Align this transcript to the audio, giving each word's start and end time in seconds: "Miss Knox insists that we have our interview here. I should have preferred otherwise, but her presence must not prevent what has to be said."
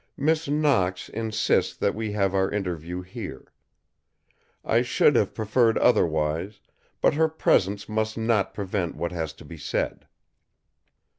"Miss 0.17 0.47
Knox 0.47 1.09
insists 1.09 1.77
that 1.77 1.93
we 1.93 2.13
have 2.13 2.33
our 2.33 2.49
interview 2.49 3.03
here. 3.03 3.53
I 4.65 4.81
should 4.81 5.15
have 5.15 5.35
preferred 5.35 5.77
otherwise, 5.77 6.59
but 7.01 7.13
her 7.13 7.29
presence 7.29 7.87
must 7.87 8.17
not 8.17 8.55
prevent 8.55 8.95
what 8.95 9.11
has 9.11 9.31
to 9.33 9.45
be 9.45 9.57
said." 9.57 10.07